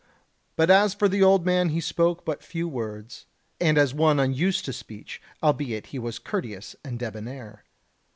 But 0.55 0.71
as 0.71 0.95
for 0.95 1.07
the 1.07 1.21
old 1.21 1.45
man 1.45 1.69
he 1.69 1.79
spoke 1.79 2.25
but 2.25 2.41
few 2.41 2.67
words, 2.67 3.27
and 3.59 3.77
as 3.77 3.93
one 3.93 4.19
unused 4.19 4.65
to 4.65 4.73
speech, 4.73 5.21
albeit 5.43 5.85
he 5.93 5.99
was 5.99 6.17
courteous 6.17 6.75
and 6.83 6.97
debonair. 6.97 7.63